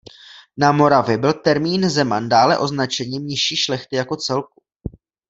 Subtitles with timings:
[0.57, 4.63] Na Moravě byl termín zeman déle označením nižší šlechty jako celku.